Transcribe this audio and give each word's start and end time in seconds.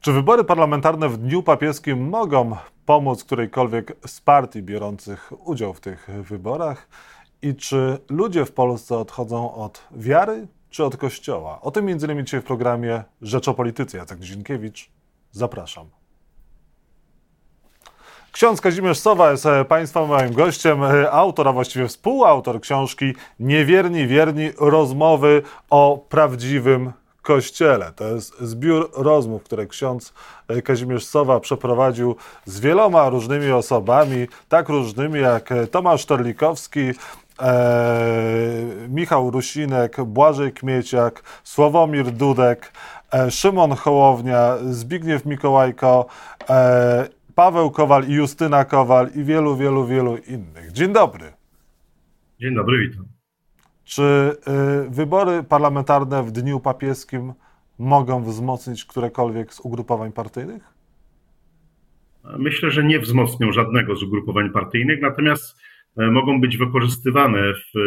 Czy 0.00 0.12
wybory 0.12 0.44
parlamentarne 0.44 1.08
w 1.08 1.16
Dniu 1.16 1.42
Papieskim 1.42 2.08
mogą 2.08 2.56
pomóc 2.86 3.24
którejkolwiek 3.24 3.96
z 4.06 4.20
partii 4.20 4.62
biorących 4.62 5.32
udział 5.48 5.74
w 5.74 5.80
tych 5.80 6.10
wyborach? 6.22 6.88
I 7.42 7.54
czy 7.54 7.98
ludzie 8.08 8.44
w 8.44 8.52
Polsce 8.52 8.98
odchodzą 8.98 9.54
od 9.54 9.82
wiary 9.90 10.46
czy 10.70 10.84
od 10.84 10.96
kościoła? 10.96 11.60
O 11.60 11.70
tym 11.70 11.90
innymi 11.90 12.24
dzisiaj 12.24 12.40
w 12.40 12.44
programie 12.44 13.04
Rzecz 13.22 13.48
o 13.48 13.54
Polityce. 13.54 13.98
Jacek 13.98 14.18
Dzienkiewicz, 14.18 14.90
zapraszam. 15.30 15.86
Ksiądz 18.32 18.60
Kazimierz 18.60 18.98
Sowa 18.98 19.30
jest 19.30 19.46
e, 19.46 19.64
Państwa 19.64 20.06
moim 20.06 20.32
gościem, 20.32 20.82
e, 20.84 21.10
autor, 21.10 21.48
a 21.48 21.52
właściwie 21.52 21.88
współautor 21.88 22.60
książki 22.60 23.14
Niewierni, 23.40 24.06
wierni, 24.06 24.50
rozmowy 24.58 25.42
o 25.70 26.06
prawdziwym 26.08 26.92
Kościele. 27.34 27.92
To 27.96 28.08
jest 28.08 28.40
zbiór 28.40 28.90
rozmów, 28.94 29.42
które 29.42 29.66
ksiądz 29.66 30.14
e, 30.48 30.62
Kazimierz 30.62 31.06
Sowa 31.06 31.40
przeprowadził 31.40 32.16
z 32.44 32.60
wieloma 32.60 33.08
różnymi 33.08 33.52
osobami, 33.52 34.26
tak 34.48 34.68
różnymi 34.68 35.20
jak 35.20 35.48
Tomasz 35.70 36.06
Torlikowski, 36.06 36.90
e, 37.40 37.54
Michał 38.88 39.30
Rusinek, 39.30 40.04
Błażej 40.04 40.52
Kmieciak, 40.52 41.22
Sławomir 41.44 42.10
Dudek, 42.10 42.72
e, 43.12 43.30
Szymon 43.30 43.72
Hołownia, 43.72 44.56
Zbigniew 44.70 45.26
Mikołajko, 45.26 46.06
e, 46.50 47.08
Paweł 47.34 47.70
Kowal 47.70 48.04
i 48.08 48.12
Justyna 48.12 48.64
Kowal 48.64 49.08
i 49.14 49.24
wielu, 49.24 49.56
wielu, 49.56 49.86
wielu 49.86 50.16
innych. 50.16 50.72
Dzień 50.72 50.92
dobry. 50.92 51.32
Dzień 52.40 52.54
dobry, 52.54 52.88
witam. 52.88 53.19
Czy 53.90 54.02
y, 54.02 54.90
wybory 54.90 55.42
parlamentarne 55.42 56.22
w 56.22 56.32
dniu 56.32 56.60
papieskim 56.60 57.32
mogą 57.78 58.24
wzmocnić 58.24 58.84
którekolwiek 58.84 59.54
z 59.54 59.60
ugrupowań 59.60 60.12
partyjnych? 60.12 60.62
Myślę, 62.38 62.70
że 62.70 62.84
nie 62.84 63.00
wzmocnią 63.00 63.52
żadnego 63.52 63.96
z 63.96 64.02
ugrupowań 64.02 64.50
partyjnych, 64.50 65.00
natomiast 65.00 65.60
e, 65.96 66.10
mogą 66.10 66.40
być 66.40 66.56
wykorzystywane 66.56 67.54
w, 67.54 67.78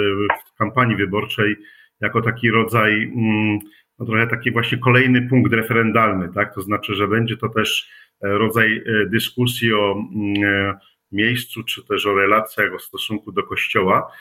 w 0.51 0.57
kampanii 0.57 0.95
wyborczej 0.95 1.55
jako 2.01 2.21
taki 2.21 2.51
rodzaj, 2.51 3.03
mm, 3.03 3.59
no 3.99 4.05
trochę 4.05 4.27
taki 4.27 4.51
właśnie 4.51 4.77
kolejny 4.77 5.29
punkt 5.29 5.53
referendalny, 5.53 6.29
tak? 6.33 6.55
To 6.55 6.61
znaczy, 6.61 6.95
że 6.95 7.07
będzie 7.07 7.37
to 7.37 7.49
też 7.49 7.89
e, 8.23 8.27
rodzaj 8.27 8.77
e, 8.77 9.05
dyskusji 9.09 9.73
o 9.73 9.91
mm, 9.91 10.73
miejscu, 11.11 11.63
czy 11.63 11.85
też 11.85 12.05
o 12.05 12.15
relacjach, 12.15 12.73
o 12.73 12.79
stosunku 12.79 13.31
do 13.31 13.43
Kościoła. 13.43 14.11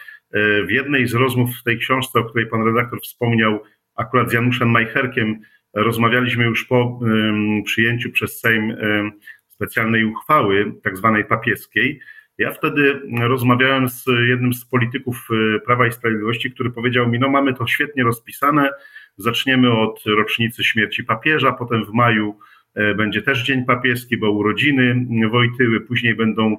W 0.67 0.71
jednej 0.71 1.07
z 1.07 1.15
rozmów 1.15 1.51
w 1.61 1.63
tej 1.63 1.79
książce, 1.79 2.19
o 2.19 2.25
której 2.25 2.47
pan 2.47 2.65
redaktor 2.65 3.01
wspomniał, 3.01 3.63
akurat 3.97 4.31
z 4.31 4.33
Januszem 4.33 4.71
Majcherkiem, 4.71 5.41
rozmawialiśmy 5.75 6.45
już 6.45 6.65
po 6.65 7.01
przyjęciu 7.65 8.11
przez 8.11 8.41
Sejm 8.41 8.77
specjalnej 9.49 10.05
uchwały, 10.05 10.73
tak 10.83 10.97
zwanej 10.97 11.25
papieskiej. 11.25 12.01
Ja 12.39 12.51
wtedy 12.51 13.01
rozmawiałem 13.21 13.89
z 13.89 14.05
jednym 14.29 14.53
z 14.53 14.65
polityków 14.65 15.29
e, 15.31 15.61
Prawa 15.61 15.87
i 15.87 15.93
Sprawiedliwości, 15.93 16.51
który 16.51 16.71
powiedział 16.71 17.09
mi: 17.09 17.19
No, 17.19 17.29
mamy 17.29 17.55
to 17.55 17.67
świetnie 17.67 18.03
rozpisane. 18.03 18.71
Zaczniemy 19.17 19.73
od 19.73 20.03
rocznicy 20.07 20.65
śmierci 20.65 21.05
papieża, 21.05 21.53
potem 21.53 21.85
w 21.85 21.93
maju 21.93 22.39
e, 22.75 22.95
będzie 22.95 23.23
też 23.23 23.43
Dzień 23.43 23.65
Papieski, 23.65 24.17
bo 24.17 24.31
urodziny 24.31 25.07
Wojtyły, 25.31 25.81
później 25.81 26.15
będą 26.15 26.57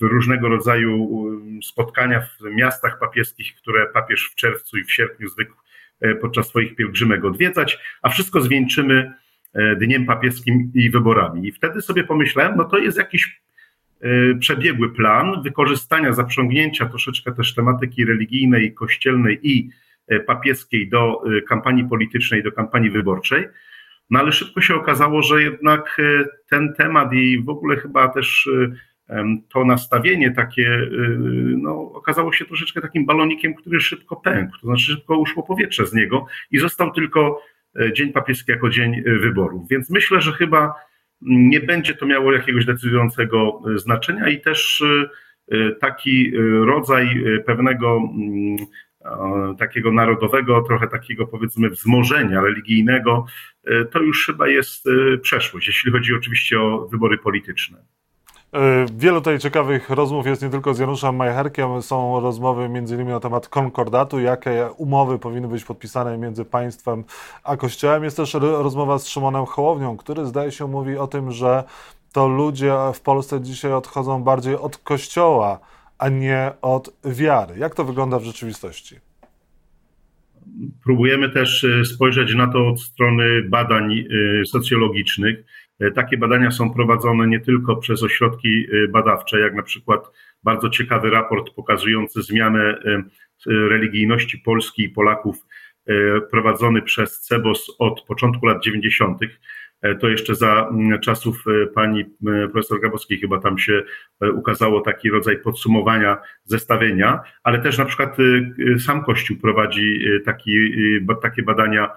w 0.00 0.02
różnego 0.02 0.48
rodzaju 0.48 1.04
um, 1.04 1.62
spotkania 1.62 2.20
w 2.20 2.54
miastach 2.54 2.98
papieskich, 2.98 3.54
które 3.54 3.86
papież 3.86 4.30
w 4.32 4.34
czerwcu 4.34 4.78
i 4.78 4.84
w 4.84 4.92
sierpniu 4.92 5.28
zwykł 5.28 5.54
e, 6.00 6.14
podczas 6.14 6.48
swoich 6.48 6.76
pielgrzymek 6.76 7.24
odwiedzać, 7.24 7.78
a 8.02 8.08
wszystko 8.08 8.40
zwieńczymy 8.40 9.12
e, 9.54 9.76
Dniem 9.76 10.06
Papieskim 10.06 10.72
i 10.74 10.90
wyborami. 10.90 11.48
I 11.48 11.52
wtedy 11.52 11.82
sobie 11.82 12.04
pomyślałem, 12.04 12.56
no 12.56 12.64
to 12.64 12.78
jest 12.78 12.98
jakiś 12.98 13.40
e, 14.00 14.34
przebiegły 14.34 14.94
plan 14.94 15.42
wykorzystania, 15.42 16.12
zaprzągnięcia 16.12 16.86
troszeczkę 16.86 17.32
też 17.32 17.54
tematyki 17.54 18.04
religijnej, 18.04 18.74
kościelnej 18.74 19.38
i 19.42 19.70
papieskiej 20.26 20.88
do 20.88 21.22
kampanii 21.48 21.84
politycznej, 21.84 22.42
do 22.42 22.52
kampanii 22.52 22.90
wyborczej. 22.90 23.48
No 24.10 24.18
ale 24.18 24.32
szybko 24.32 24.60
się 24.60 24.74
okazało, 24.74 25.22
że 25.22 25.42
jednak 25.42 26.00
ten 26.50 26.74
temat 26.74 27.12
i 27.12 27.42
w 27.42 27.48
ogóle 27.48 27.76
chyba 27.76 28.08
też 28.08 28.48
to 29.48 29.64
nastawienie 29.64 30.30
takie 30.30 30.62
y, 30.62 31.18
no, 31.58 31.92
okazało 31.92 32.32
się 32.32 32.44
troszeczkę 32.44 32.80
takim 32.80 33.06
balonikiem, 33.06 33.54
który 33.54 33.80
szybko 33.80 34.16
pękł, 34.16 34.58
to 34.60 34.66
znaczy 34.66 34.82
szybko 34.82 35.18
uszło 35.18 35.42
powietrze 35.42 35.86
z 35.86 35.94
niego 35.94 36.26
i 36.50 36.58
został 36.58 36.92
tylko 36.92 37.42
e, 37.80 37.92
Dzień 37.92 38.12
Papieski 38.12 38.50
jako 38.50 38.70
dzień 38.70 38.94
e, 38.94 39.02
wyborów. 39.02 39.68
Więc 39.68 39.90
myślę, 39.90 40.20
że 40.20 40.32
chyba 40.32 40.74
nie 41.22 41.60
będzie 41.60 41.94
to 41.94 42.06
miało 42.06 42.32
jakiegoś 42.32 42.64
decydującego 42.64 43.62
e, 43.74 43.78
znaczenia 43.78 44.28
i 44.28 44.40
też 44.40 44.84
taki 45.80 46.32
rodzaj 46.64 47.24
pewnego 47.46 47.96
mm, 47.96 48.56
takiego 49.58 49.92
narodowego, 49.92 50.62
trochę 50.62 50.88
takiego 50.88 51.26
powiedzmy 51.26 51.70
wzmożenia 51.70 52.40
religijnego, 52.40 53.26
to 53.90 54.02
już 54.02 54.26
chyba 54.26 54.48
jest 54.48 54.88
przeszłość, 55.22 55.66
jeśli 55.66 55.92
chodzi 55.92 56.14
oczywiście 56.14 56.60
o 56.60 56.88
wybory 56.88 57.18
polityczne. 57.18 57.78
E, 58.52 58.86
wielu 58.96 59.20
tutaj 59.20 59.38
ciekawych 59.38 59.90
rozmów 59.90 60.26
jest 60.26 60.42
nie 60.42 60.50
tylko 60.50 60.74
z 60.74 60.78
Januszem 60.78 61.16
Majcherkiem, 61.16 61.82
są 61.82 62.20
rozmowy 62.20 62.62
m.in. 62.62 63.08
na 63.08 63.20
temat 63.20 63.48
konkordatu, 63.48 64.20
jakie 64.20 64.68
umowy 64.76 65.18
powinny 65.18 65.48
być 65.48 65.64
podpisane 65.64 66.18
między 66.18 66.44
państwem 66.44 67.04
a 67.44 67.56
Kościołem. 67.56 68.04
Jest 68.04 68.16
też 68.16 68.34
rozmowa 68.34 68.98
z 68.98 69.06
Szymonem 69.06 69.46
Hołownią, 69.46 69.96
który 69.96 70.26
zdaje 70.26 70.52
się 70.52 70.66
mówi 70.66 70.98
o 70.98 71.06
tym, 71.06 71.32
że 71.32 71.64
to 72.12 72.28
ludzie 72.28 72.74
w 72.94 73.00
Polsce 73.00 73.40
dzisiaj 73.40 73.72
odchodzą 73.72 74.22
bardziej 74.22 74.56
od 74.56 74.78
Kościoła, 74.78 75.58
a 75.98 76.08
nie 76.08 76.52
od 76.62 76.90
wiary. 77.04 77.58
Jak 77.58 77.74
to 77.74 77.84
wygląda 77.84 78.18
w 78.18 78.24
rzeczywistości? 78.24 79.05
Próbujemy 80.84 81.30
też 81.30 81.64
e, 81.64 81.84
spojrzeć 81.84 82.34
na 82.34 82.46
to 82.46 82.68
od 82.68 82.80
strony 82.80 83.42
badań 83.42 83.98
e, 83.98 84.04
socjologicznych 84.44 85.44
E, 85.80 85.90
takie 85.90 86.16
badania 86.16 86.50
są 86.50 86.74
prowadzone 86.74 87.26
nie 87.26 87.40
tylko 87.40 87.76
przez 87.76 88.02
ośrodki 88.02 88.66
badawcze, 88.88 89.40
jak 89.40 89.54
na 89.54 89.62
przykład 89.62 90.10
bardzo 90.42 90.70
ciekawy 90.70 91.10
raport 91.10 91.50
pokazujący 91.50 92.22
zmianę 92.22 92.78
religijności 93.46 94.38
Polski 94.38 94.82
i 94.82 94.88
Polaków 94.88 95.36
prowadzony 96.30 96.82
przez 96.82 97.20
CEBOS 97.20 97.76
od 97.78 98.02
początku 98.02 98.46
lat 98.46 98.62
90. 98.62 99.20
To 100.00 100.08
jeszcze 100.08 100.34
za 100.34 100.70
czasów 101.02 101.44
pani 101.74 102.04
profesor 102.52 102.80
Grabowskiej 102.80 103.18
chyba 103.18 103.40
tam 103.40 103.58
się 103.58 103.82
ukazało 104.34 104.80
taki 104.80 105.10
rodzaj 105.10 105.38
podsumowania, 105.38 106.16
zestawienia, 106.44 107.20
ale 107.42 107.58
też 107.58 107.78
na 107.78 107.84
przykład 107.84 108.16
sam 108.78 109.04
Kościół 109.04 109.36
prowadzi 109.36 110.00
taki, 110.24 110.58
takie 111.22 111.42
badania 111.42 111.90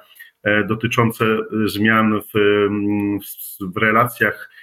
E, 0.44 0.64
dotyczące 0.64 1.26
e, 1.26 1.40
zmian 1.66 2.22
w, 2.22 2.40
w 3.74 3.78
relacjach 3.78 4.50
e, 4.54 4.59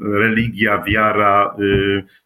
religia, 0.00 0.82
wiara, 0.82 1.56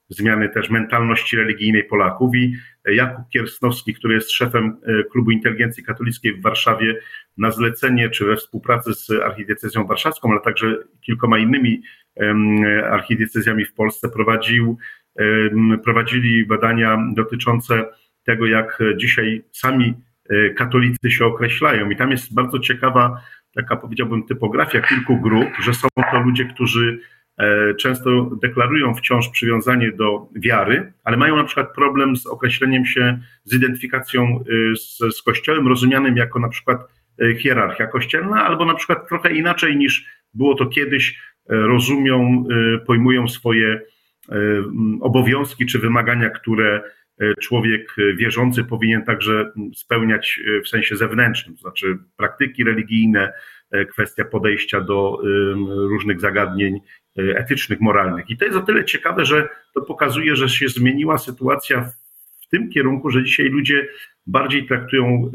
zmiany 0.08 0.48
też 0.48 0.70
mentalności 0.70 1.36
religijnej 1.36 1.84
Polaków 1.84 2.34
i 2.34 2.54
Jakub 2.86 3.28
Kiersnowski, 3.28 3.94
który 3.94 4.14
jest 4.14 4.30
szefem 4.30 4.76
Klubu 5.12 5.30
Inteligencji 5.30 5.84
Katolickiej 5.84 6.34
w 6.34 6.42
Warszawie, 6.42 6.94
na 7.36 7.50
zlecenie 7.50 8.10
czy 8.10 8.24
we 8.24 8.36
współpracy 8.36 8.94
z 8.94 9.10
archidiecezją 9.10 9.86
warszawską, 9.86 10.30
ale 10.30 10.40
także 10.40 10.76
kilkoma 11.00 11.38
innymi 11.38 11.82
archidiecezjami 12.90 13.64
w 13.64 13.74
Polsce 13.74 14.08
prowadził, 14.08 14.78
prowadzili 15.84 16.46
badania 16.46 16.98
dotyczące 17.14 17.84
tego, 18.24 18.46
jak 18.46 18.78
dzisiaj 18.96 19.44
sami 19.52 19.94
Y, 20.32 20.54
katolicy 20.56 21.10
się 21.10 21.24
określają. 21.24 21.90
I 21.90 21.96
tam 21.96 22.10
jest 22.10 22.34
bardzo 22.34 22.58
ciekawa, 22.58 23.20
taka 23.56 23.76
powiedziałbym, 23.76 24.22
typografia 24.22 24.80
kilku 24.80 25.16
grup, 25.16 25.48
że 25.62 25.74
są 25.74 25.88
to 26.12 26.20
ludzie, 26.20 26.44
którzy 26.44 26.98
e, 27.38 27.74
często 27.74 28.30
deklarują 28.42 28.94
wciąż 28.94 29.28
przywiązanie 29.28 29.92
do 29.92 30.28
wiary, 30.34 30.92
ale 31.04 31.16
mają 31.16 31.36
na 31.36 31.44
przykład 31.44 31.74
problem 31.74 32.16
z 32.16 32.26
określeniem 32.26 32.86
się, 32.86 33.18
z 33.44 33.54
identyfikacją 33.54 34.44
y, 34.72 34.76
z, 34.76 34.98
z 35.16 35.22
Kościołem, 35.22 35.68
rozumianym 35.68 36.16
jako 36.16 36.38
na 36.38 36.48
przykład 36.48 36.80
e, 37.22 37.34
hierarchia 37.34 37.86
kościelna, 37.86 38.44
albo 38.44 38.64
na 38.64 38.74
przykład 38.74 39.08
trochę 39.08 39.34
inaczej 39.34 39.76
niż 39.76 40.06
było 40.34 40.54
to 40.54 40.66
kiedyś, 40.66 41.20
e, 41.50 41.56
rozumią, 41.56 42.44
pojmują 42.86 43.28
swoje 43.28 43.80
obowiązki 45.00 45.66
czy 45.66 45.78
wymagania, 45.78 46.30
które 46.30 46.82
E, 46.82 47.05
człowiek 47.42 47.94
e, 47.98 48.14
wierzący 48.14 48.64
powinien 48.64 49.04
także 49.04 49.52
spełniać 49.74 50.40
e, 50.58 50.60
w 50.60 50.68
sensie 50.68 50.96
zewnętrznym, 50.96 51.56
to 51.56 51.60
znaczy 51.60 51.98
praktyki 52.16 52.64
religijne, 52.64 53.32
kwestia 53.90 54.24
podejścia 54.24 54.80
do 54.80 55.18
różnych 55.66 56.20
zagadnień 56.20 56.80
etycznych, 57.16 57.80
moralnych. 57.80 58.30
I 58.30 58.36
to 58.36 58.44
jest 58.44 58.56
o 58.56 58.60
tyle 58.60 58.84
ciekawe, 58.84 59.24
że 59.24 59.48
to 59.74 59.80
pokazuje, 59.80 60.36
że 60.36 60.48
się 60.48 60.68
zmieniła 60.68 61.18
sytuacja 61.18 61.90
w 62.40 62.48
tym 62.48 62.70
kierunku, 62.70 63.10
że 63.10 63.24
dzisiaj 63.24 63.46
ludzie 63.46 63.88
bardziej 64.26 64.66
traktują 64.66 65.32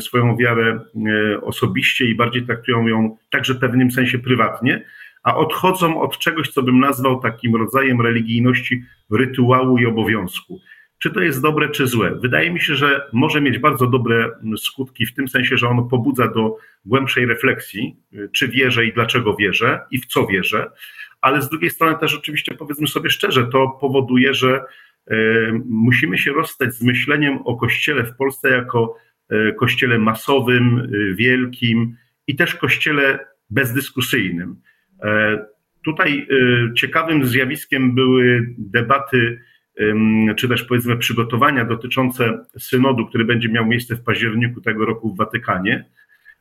swoją 0.00 0.36
wiarę 0.36 0.80
osobiście 1.42 2.04
i 2.04 2.14
bardziej 2.14 2.42
traktują 2.42 2.86
ją 2.86 3.16
także 3.30 3.54
w 3.54 3.58
pewnym 3.58 3.90
sensie 3.90 4.18
prywatnie, 4.18 4.84
a 5.22 5.36
odchodzą 5.36 6.00
od 6.00 6.18
czegoś, 6.18 6.48
co 6.48 6.62
bym 6.62 6.80
nazwał 6.80 7.20
takim 7.20 7.56
rodzajem 7.56 8.00
religijności, 8.00 8.82
rytuału 9.10 9.78
i 9.78 9.86
obowiązku. 9.86 10.60
Czy 11.04 11.10
to 11.10 11.20
jest 11.20 11.42
dobre, 11.42 11.68
czy 11.68 11.86
złe? 11.86 12.14
Wydaje 12.20 12.50
mi 12.50 12.60
się, 12.60 12.74
że 12.74 13.08
może 13.12 13.40
mieć 13.40 13.58
bardzo 13.58 13.86
dobre 13.86 14.30
skutki 14.56 15.06
w 15.06 15.14
tym 15.14 15.28
sensie, 15.28 15.56
że 15.56 15.68
ono 15.68 15.82
pobudza 15.82 16.28
do 16.28 16.56
głębszej 16.84 17.26
refleksji, 17.26 17.96
czy 18.32 18.48
wierzę 18.48 18.86
i 18.86 18.92
dlaczego 18.92 19.36
wierzę 19.36 19.80
i 19.90 19.98
w 19.98 20.06
co 20.06 20.26
wierzę, 20.26 20.70
ale 21.20 21.42
z 21.42 21.48
drugiej 21.48 21.70
strony 21.70 21.98
też 21.98 22.14
oczywiście 22.14 22.54
powiedzmy 22.54 22.88
sobie 22.88 23.10
szczerze, 23.10 23.46
to 23.46 23.68
powoduje, 23.80 24.34
że 24.34 24.60
e, 25.06 25.14
musimy 25.68 26.18
się 26.18 26.32
rozstać 26.32 26.74
z 26.74 26.82
myśleniem 26.82 27.38
o 27.44 27.56
Kościele 27.56 28.04
w 28.04 28.16
Polsce 28.16 28.50
jako 28.50 28.96
e, 29.28 29.52
Kościele 29.52 29.98
masowym, 29.98 30.78
e, 30.78 31.14
wielkim 31.14 31.96
i 32.26 32.36
też 32.36 32.54
Kościele 32.54 33.18
bezdyskusyjnym. 33.50 34.56
Tutaj 35.84 36.28
ciekawym 36.76 37.26
zjawiskiem 37.26 37.94
były 37.94 38.54
debaty 38.58 39.40
czy 40.36 40.48
też 40.48 40.62
powiedzmy 40.62 40.96
przygotowania 40.96 41.64
dotyczące 41.64 42.44
synodu, 42.58 43.06
który 43.06 43.24
będzie 43.24 43.48
miał 43.48 43.66
miejsce 43.66 43.96
w 43.96 44.02
październiku 44.02 44.60
tego 44.60 44.86
roku 44.86 45.14
w 45.14 45.16
Watykanie, 45.16 45.84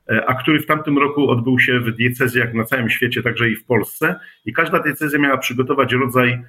e, 0.09 0.25
a 0.25 0.33
który 0.33 0.59
w 0.59 0.65
tamtym 0.65 0.97
roku 0.97 1.29
odbył 1.29 1.59
się 1.59 1.79
w 1.79 1.91
diecezjach 1.91 2.53
na 2.53 2.63
całym 2.63 2.89
świecie, 2.89 3.23
także 3.23 3.49
i 3.49 3.55
w 3.55 3.65
Polsce. 3.65 4.15
I 4.45 4.53
każda 4.53 4.79
diecezja 4.79 5.19
miała 5.19 5.37
przygotować 5.37 5.93
rodzaj 5.93 6.43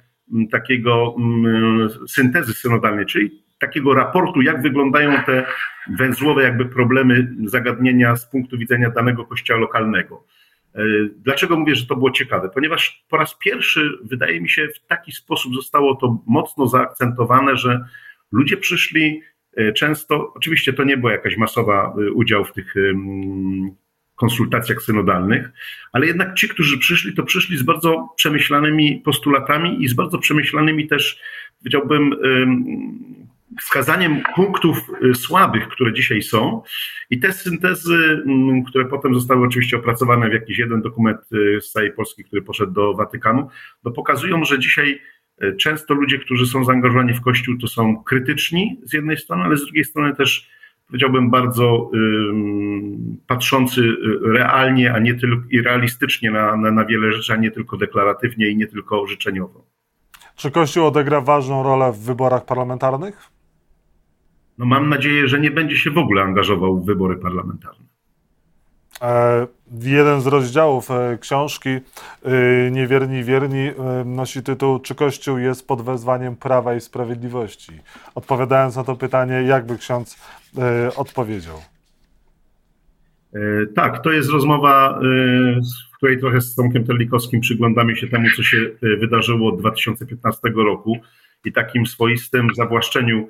takiego 0.51 1.15
syntezy 2.07 2.53
synodalnej, 2.53 3.05
czyli 3.05 3.43
takiego 3.59 3.93
raportu, 3.93 4.41
jak 4.41 4.61
wyglądają 4.61 5.23
te 5.23 5.45
węzłowe 5.97 6.43
jakby 6.43 6.65
problemy, 6.65 7.35
zagadnienia 7.45 8.15
z 8.15 8.25
punktu 8.31 8.57
widzenia 8.57 8.89
danego 8.89 9.25
kościoła 9.25 9.59
lokalnego. 9.59 10.25
E, 10.75 10.83
dlaczego 11.17 11.57
mówię, 11.57 11.75
że 11.75 11.85
to 11.85 11.95
było 11.95 12.11
ciekawe? 12.11 12.49
Ponieważ 12.49 13.05
po 13.09 13.17
raz 13.17 13.37
pierwszy, 13.39 13.91
wydaje 14.03 14.41
mi 14.41 14.49
się, 14.49 14.67
w 14.67 14.85
taki 14.87 15.11
sposób 15.11 15.55
zostało 15.55 15.95
to 15.95 16.23
mocno 16.27 16.67
zaakcentowane, 16.67 17.57
że 17.57 17.85
ludzie 18.31 18.57
przyszli 18.57 19.21
e, 19.57 19.73
często, 19.73 20.33
oczywiście 20.33 20.73
to 20.73 20.83
nie 20.83 20.97
była 20.97 21.11
jakaś 21.11 21.37
masowa 21.37 21.95
e, 21.97 22.11
udział 22.11 22.45
w 22.45 22.53
tych 22.53 22.73
konsultacjach 24.15 24.81
synodalnych, 24.81 25.51
ale 25.93 26.07
jednak 26.07 26.35
ci, 26.35 26.49
którzy 26.49 26.77
przyszli, 26.77 27.13
to 27.13 27.23
przyszli 27.23 27.57
z 27.57 27.63
bardzo 27.63 28.13
przemyślanymi 28.15 29.01
postulatami 29.05 29.83
i 29.83 29.87
z 29.87 29.93
bardzo 29.93 30.19
przemyślanymi 30.19 30.87
też, 30.87 31.21
powiedziałbym, 31.59 32.15
wskazaniem 33.61 34.23
punktów 34.35 34.91
y, 35.03 35.15
słabych, 35.15 35.67
które 35.67 35.93
dzisiaj 35.93 36.21
są 36.21 36.61
i 37.09 37.19
te 37.19 37.33
syntezy, 37.33 38.23
mm, 38.25 38.63
które 38.63 38.85
potem 38.85 39.13
zostały 39.13 39.45
oczywiście 39.47 39.77
opracowane 39.77 40.29
w 40.29 40.33
jakiś 40.33 40.59
jeden 40.59 40.81
dokument 40.81 41.17
y, 41.33 41.61
z 41.61 41.71
całej 41.71 41.91
Polski, 41.91 42.23
który 42.23 42.41
poszedł 42.41 42.71
do 42.71 42.93
Watykanu, 42.93 43.49
no 43.83 43.91
pokazują, 43.91 44.45
że 44.45 44.59
dzisiaj 44.59 45.01
y, 45.43 45.55
często 45.55 45.93
ludzie, 45.93 46.19
którzy 46.19 46.47
są 46.47 46.65
zaangażowani 46.65 47.13
w 47.13 47.21
Kościół, 47.21 47.57
to 47.57 47.67
są 47.67 48.03
krytyczni 48.03 48.79
z 48.83 48.93
jednej 48.93 49.17
strony, 49.17 49.43
ale 49.43 49.57
z 49.57 49.63
drugiej 49.63 49.85
strony 49.85 50.15
też 50.15 50.49
powiedziałbym 50.87 51.29
bardzo 51.29 51.91
patrzący 53.27 53.95
realnie, 54.21 54.93
a 54.93 54.99
nie 54.99 55.15
tylko 55.15 55.43
i 55.49 55.61
realistycznie 55.61 56.31
na, 56.31 56.57
na, 56.57 56.71
na 56.71 56.85
wiele 56.85 57.13
rzeczy, 57.13 57.33
a 57.33 57.35
nie 57.35 57.51
tylko 57.51 57.77
deklaratywnie 57.77 58.47
i 58.49 58.57
nie 58.57 58.67
tylko 58.67 59.07
życzeniowo. 59.07 59.65
Czy 60.35 60.51
Kościół 60.51 60.85
odegra 60.85 61.21
ważną 61.21 61.63
rolę 61.63 61.91
w 61.91 61.99
wyborach 61.99 62.45
parlamentarnych? 62.45 63.34
No 64.57 64.65
mam 64.65 64.89
nadzieję, 64.89 65.27
że 65.27 65.39
nie 65.39 65.51
będzie 65.51 65.75
się 65.75 65.91
w 65.91 65.97
ogóle 65.97 66.21
angażował 66.21 66.79
w 66.79 66.85
wybory 66.85 67.17
parlamentarne. 67.17 67.85
E, 69.01 69.47
jeden 69.81 70.21
z 70.21 70.27
rozdziałów 70.27 70.91
e, 70.91 71.17
książki 71.21 71.69
e, 71.69 71.81
Niewierni 72.71 73.23
Wierni 73.23 73.71
nosi 74.05 74.43
tytuł 74.43 74.79
Czy 74.79 74.95
Kościół 74.95 75.37
jest 75.37 75.67
pod 75.67 75.81
wezwaniem 75.81 76.35
prawa 76.35 76.75
i 76.75 76.81
sprawiedliwości? 76.81 77.71
Odpowiadając 78.15 78.75
na 78.75 78.83
to 78.83 78.95
pytanie, 78.95 79.33
jakby 79.33 79.77
ksiądz 79.77 80.17
odpowiedział? 80.95 81.61
Tak, 83.75 84.03
to 84.03 84.11
jest 84.11 84.29
rozmowa, 84.29 84.99
w 85.93 85.97
której 85.97 86.19
trochę 86.19 86.41
z 86.41 86.55
Tomkiem 86.55 86.83
Terlikowskim 86.83 87.41
przyglądamy 87.41 87.95
się 87.95 88.07
temu, 88.07 88.27
co 88.35 88.43
się 88.43 88.57
wydarzyło 88.81 89.49
od 89.53 89.59
2015 89.59 90.49
roku 90.55 90.97
i 91.45 91.51
takim 91.51 91.85
swoistym 91.85 92.47
zawłaszczeniu 92.55 93.27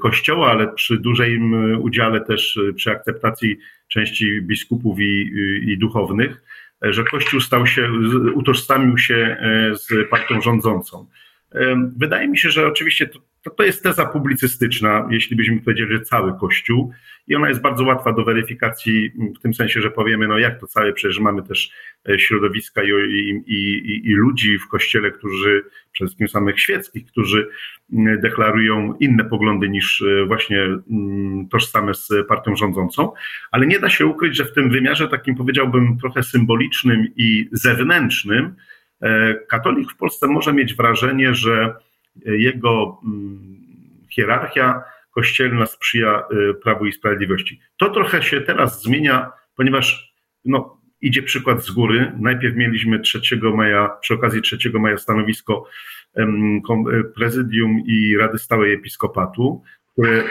Kościoła, 0.00 0.50
ale 0.50 0.72
przy 0.72 0.98
dużym 0.98 1.52
udziale 1.82 2.20
też 2.20 2.56
e, 2.56 2.72
przy 2.72 2.90
akceptacji 2.90 3.58
części 3.88 4.42
biskupów 4.42 5.00
i, 5.00 5.32
i 5.66 5.78
duchownych, 5.78 6.42
e, 6.84 6.92
że 6.92 7.04
Kościół 7.04 7.40
stał 7.40 7.66
się, 7.66 7.90
utożsamił 8.34 8.98
się 8.98 9.36
e, 9.40 9.76
z 9.76 10.08
partią 10.10 10.40
rządzącą. 10.40 11.06
Wydaje 11.96 12.28
mi 12.28 12.38
się, 12.38 12.50
że 12.50 12.66
oczywiście 12.66 13.08
to, 13.44 13.50
to, 13.50 13.62
jest 13.62 13.82
teza 13.82 14.06
publicystyczna, 14.06 15.08
jeśli 15.10 15.36
byśmy 15.36 15.60
powiedzieli, 15.60 15.92
że 15.92 16.00
cały 16.00 16.38
Kościół. 16.40 16.92
I 17.26 17.34
ona 17.36 17.48
jest 17.48 17.60
bardzo 17.60 17.84
łatwa 17.84 18.12
do 18.12 18.24
weryfikacji 18.24 19.12
w 19.38 19.42
tym 19.42 19.54
sensie, 19.54 19.80
że 19.80 19.90
powiemy, 19.90 20.28
no 20.28 20.38
jak 20.38 20.60
to 20.60 20.66
całe, 20.66 20.92
przecież 20.92 21.18
mamy 21.18 21.42
też 21.42 21.70
e, 22.08 22.18
środowiska 22.18 22.82
i, 22.82 22.88
i, 22.88 23.52
i, 23.56 24.10
i 24.10 24.14
ludzi 24.14 24.58
w 24.58 24.68
Kościele, 24.68 25.10
którzy, 25.10 25.64
przede 25.92 26.08
wszystkim 26.08 26.28
samych 26.28 26.60
świeckich, 26.60 27.06
którzy 27.06 27.48
deklarują 28.22 28.94
inne 29.00 29.24
poglądy 29.24 29.68
niż 29.68 30.02
e, 30.02 30.26
właśnie 30.26 30.58
tożsame 31.50 31.94
z 31.94 32.08
partią 32.28 32.56
rządzącą, 32.56 33.12
ale 33.50 33.66
nie 33.66 33.80
da 33.80 33.90
się 33.90 34.06
ukryć, 34.06 34.36
że 34.36 34.44
w 34.44 34.52
tym 34.52 34.70
wymiarze 34.70 35.08
takim 35.08 35.34
powiedziałbym 35.34 35.98
trochę 35.98 36.22
symbolicznym 36.22 37.06
i 37.16 37.48
zewnętrznym, 37.52 38.54
E, 39.04 39.34
katolik 39.34 39.92
w 39.92 39.96
Polsce 39.96 40.26
może 40.26 40.52
mieć 40.52 40.74
wrażenie, 40.74 41.34
że 41.34 41.74
jego 42.26 43.00
mm, 43.04 43.56
hierarchia 44.10 44.82
kościelna 45.10 45.66
sprzyja 45.66 46.22
e, 46.50 46.54
Prawu 46.54 46.86
i 46.86 46.92
Sprawiedliwości. 46.92 47.60
To 47.76 47.90
trochę 47.90 48.22
się 48.22 48.40
teraz 48.40 48.82
zmienia, 48.82 49.30
ponieważ 49.56 50.14
no, 50.44 50.80
idzie 51.00 51.22
przykład 51.22 51.64
z 51.64 51.70
góry. 51.70 52.12
Najpierw 52.18 52.56
mieliśmy 52.56 53.00
3 53.00 53.20
maja, 53.54 53.90
przy 54.00 54.14
okazji 54.14 54.42
3 54.42 54.58
maja 54.74 54.98
stanowisko 54.98 55.66
e, 56.16 56.26
prezydium 57.14 57.82
i 57.86 58.16
Rady 58.16 58.38
Stałej 58.38 58.74
Episkopatu, 58.74 59.62
które 59.92 60.24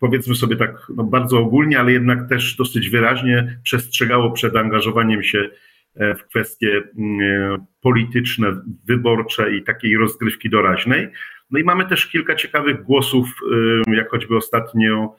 powiedzmy 0.00 0.34
sobie 0.34 0.56
tak 0.56 0.70
no 0.96 1.04
bardzo 1.04 1.38
ogólnie, 1.38 1.80
ale 1.80 1.92
jednak 1.92 2.28
też 2.28 2.56
dosyć 2.56 2.90
wyraźnie 2.90 3.58
przestrzegało 3.62 4.30
przed 4.30 4.56
angażowaniem 4.56 5.22
się 5.22 5.50
w 5.96 6.24
kwestie 6.24 6.82
mm, 6.98 7.20
e, 7.20 7.66
polityczne, 7.80 8.60
wyborcze 8.86 9.56
i 9.56 9.62
takiej 9.62 9.96
rozgrywki 9.96 10.50
doraźnej. 10.50 11.08
No 11.50 11.58
i 11.58 11.64
mamy 11.64 11.86
też 11.86 12.06
kilka 12.06 12.34
ciekawych 12.34 12.82
głosów, 12.82 13.28
e, 13.86 13.96
jak 13.96 14.10
choćby 14.10 14.36
ostatnio 14.36 15.16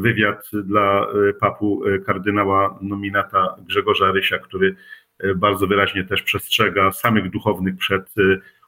wywiad 0.00 0.50
dla 0.64 1.06
papu 1.40 1.82
kardynała 2.06 2.78
nominata 2.82 3.56
Grzegorza 3.66 4.12
Rysia, 4.12 4.38
który 4.38 4.74
bardzo 5.36 5.66
wyraźnie 5.66 6.04
też 6.04 6.22
przestrzega 6.22 6.92
samych 6.92 7.30
duchownych 7.30 7.76
przed 7.76 8.14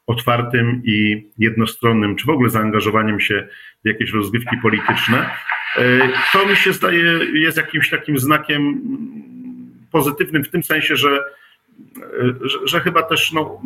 otwartym 0.07 0.83
i 0.85 1.29
jednostronnym, 1.39 2.17
czy 2.17 2.27
w 2.27 2.31
ogóle 2.31 2.51
zaangażowaniem 2.51 3.21
się 3.21 3.49
w 3.85 3.89
jakieś 3.89 4.13
rozgrywki 4.13 4.57
polityczne. 4.63 5.31
To 6.33 6.47
mi 6.47 6.57
się 6.57 6.73
zdaje 6.73 7.03
jest 7.35 7.57
jakimś 7.57 7.91
takim 7.91 8.19
znakiem 8.19 8.83
pozytywnym 9.95 10.45
w 10.45 10.51
tym 10.51 10.63
sensie, 10.63 10.97
że, 10.97 11.19
że, 12.41 12.59
że 12.65 12.81
chyba 12.81 13.03
też 13.03 13.33
no, 13.33 13.63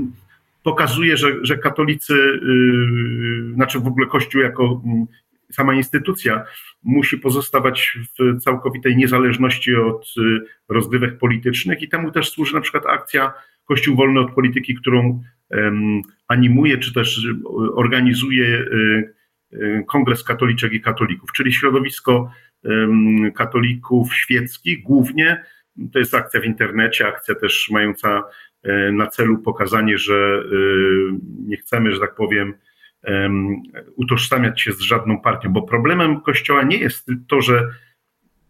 pokazuje, 0.63 1.17
że, 1.17 1.29
że 1.43 1.59
katolicy, 1.59 2.15
yy, 2.15 3.55
znaczy 3.55 3.81
w 3.81 3.87
ogóle 3.87 4.07
Kościół 4.07 4.43
jako 4.43 4.83
mm, 4.85 5.07
sama 5.53 5.75
instytucja 5.75 6.45
musi 6.83 7.19
pozostawać 7.19 7.99
w 8.19 8.41
całkowitej 8.41 8.97
niezależności 8.97 9.75
od 9.75 10.15
y, 10.19 10.41
rozgrywek 10.69 11.19
politycznych 11.19 11.83
i 11.83 11.89
temu 11.89 12.11
też 12.11 12.31
służy 12.31 12.55
na 12.55 12.61
przykład 12.61 12.87
akcja 12.87 13.33
Kościół 13.65 13.97
Wolny 13.97 14.21
od 14.21 14.33
Polityki, 14.33 14.75
którą 14.75 15.23
animuje 16.29 16.79
czy 16.79 16.95
też 16.95 17.27
organizuje 17.75 18.65
Kongres 19.87 20.25
Katoliczek 20.25 20.73
i 20.73 20.81
Katolików, 20.81 21.33
czyli 21.33 21.53
środowisko 21.53 22.31
katolików 23.35 24.15
świeckich 24.15 24.83
głównie, 24.83 25.45
to 25.93 25.99
jest 25.99 26.15
akcja 26.15 26.41
w 26.41 26.45
internecie, 26.45 27.07
akcja 27.07 27.35
też 27.35 27.71
mająca 27.71 28.25
e, 28.63 28.93
na 28.93 29.07
celu 29.07 29.39
pokazanie, 29.39 29.99
że 29.99 30.15
e, 30.15 30.49
nie 31.47 31.57
chcemy, 31.57 31.93
że 31.93 32.01
tak 32.01 32.15
powiem, 32.15 32.55
utożsamiać 33.97 34.61
się 34.61 34.73
z 34.73 34.81
żadną 34.81 35.21
partią, 35.21 35.53
bo 35.53 35.63
problemem 35.63 36.21
Kościoła 36.21 36.63
nie 36.63 36.77
jest 36.77 37.11
to, 37.29 37.43
że 37.43 37.69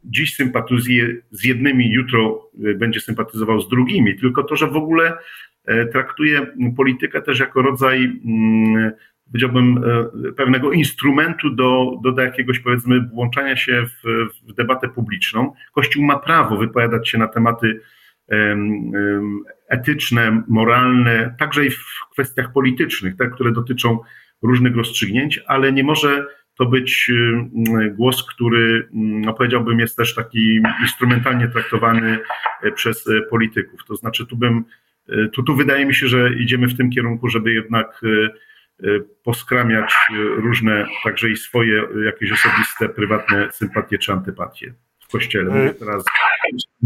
dziś 0.05 0.35
sympatyzuje 0.35 1.17
z 1.31 1.45
jednymi, 1.45 1.93
jutro 1.93 2.51
e, 2.65 2.75
będzie 2.75 3.01
sympatyzował 3.01 3.61
z 3.61 3.69
drugimi, 3.69 4.19
tylko 4.19 4.45
to, 4.45 4.57
że 4.57 4.67
w 4.67 4.77
ogóle 4.77 5.19
traktuje 5.93 6.47
politykę 6.77 7.23
też 7.23 7.41
jako 7.41 7.63
rodzaj, 7.63 8.21
mm, 8.25 8.93
powiedziałbym, 9.33 9.83
pewnego 10.37 10.73
instrumentu 10.73 11.51
do, 11.51 11.91
do, 12.03 12.13
do 12.13 12.23
jakiegoś, 12.23 12.59
powiedzmy, 12.59 13.01
włączania 13.01 13.57
się 13.57 13.87
w, 13.87 14.29
w 14.49 14.55
debatę 14.55 14.89
publiczną. 14.89 15.53
Kościół 15.73 16.05
ma 16.05 16.19
prawo 16.19 16.57
wypowiadać 16.57 17.09
się 17.09 17.19
na 17.19 17.29
tematy 17.29 17.81
etyczne, 19.69 20.43
moralne, 20.49 21.35
także 21.39 21.67
i 21.67 21.71
w 21.71 21.85
kwestiach 22.13 22.53
politycznych, 22.53 23.17
te, 23.17 23.31
które 23.31 23.53
dotyczą 23.53 23.99
różnych 24.43 24.77
rozstrzygnięć, 24.77 25.41
ale 25.47 25.73
nie 25.73 25.85
może 25.85 26.27
to 26.59 26.67
być 26.67 27.11
głos, 27.91 28.25
który 28.31 28.89
no 28.93 29.35
powiedziałbym 29.35 29.81
jest 29.81 29.97
też 29.97 30.15
taki 30.15 30.61
instrumentalnie 30.83 31.49
traktowany 31.49 32.19
e, 32.63 32.73
przez 32.73 33.07
e, 33.07 33.23
polityków. 33.23 33.85
To 33.85 33.97
znaczy 33.97 34.27
tu 34.27 34.37
bym, 34.37 34.65
e, 35.09 35.29
tu, 35.29 35.43
tu 35.43 35.57
wydaje 35.57 35.87
mi 35.87 35.95
się, 35.95 36.09
że 36.09 36.35
idziemy 36.35 36.67
w 36.67 36.77
tym 36.77 36.91
kierunku, 36.91 37.29
żeby 37.29 37.53
jednak 37.53 38.01
poskramiać 39.25 39.95
różne, 40.37 40.87
także 41.05 41.31
i 41.31 41.37
swoje 41.37 41.83
jakieś 42.07 42.33
osobiste, 42.33 42.89
prywatne 42.89 43.53
sympatie 43.53 43.99
czy 43.99 44.13
antypatie 44.13 44.75
w 45.01 45.13
kościele. 45.13 45.55
Mówię 45.55 45.75
teraz 45.75 46.05